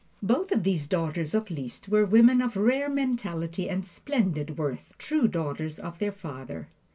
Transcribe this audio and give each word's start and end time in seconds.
Both 0.23 0.51
of 0.51 0.63
these 0.63 0.87
daughters 0.87 1.35
of 1.35 1.51
Liszt 1.51 1.87
were 1.87 2.07
women 2.07 2.41
of 2.41 2.57
rare 2.57 2.89
mentality 2.89 3.69
and 3.69 3.85
splendid 3.85 4.57
worth, 4.57 4.95
true 4.97 5.27
daughters 5.27 5.77
of 5.77 5.99
their 5.99 6.11
father. 6.11 6.69